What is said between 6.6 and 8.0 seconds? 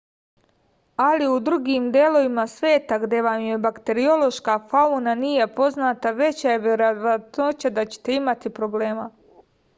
verovatnoća da